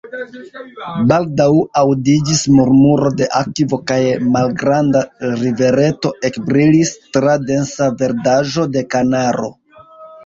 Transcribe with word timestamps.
Baldaŭ 1.09 1.49
aŭdiĝis 1.81 2.39
murmuro 2.55 3.11
de 3.19 3.27
akvo, 3.41 3.79
kaj 3.91 3.99
malgranda 4.37 5.05
rivereto 5.43 6.13
ekbrilis 6.31 6.97
tra 7.19 7.37
densa 7.53 7.93
verdaĵo 8.01 8.69
de 8.79 8.87
kanaro. 8.97 9.57